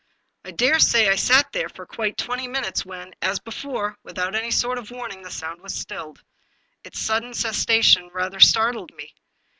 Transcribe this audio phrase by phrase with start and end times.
[0.43, 4.49] I dare say I sat there for quite twenty minutes when, as before, without any
[4.49, 6.23] sort of warning, the sound was stilled.
[6.83, 9.13] Its sudden cessation rather startled me.